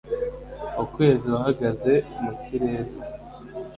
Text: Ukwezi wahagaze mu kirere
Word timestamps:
Ukwezi 0.83 1.25
wahagaze 1.33 1.93
mu 2.23 2.31
kirere 2.43 2.91